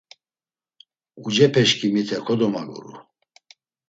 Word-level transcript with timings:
Ucepeşǩimite 1.25 2.17
kodomaguru. 2.25 2.93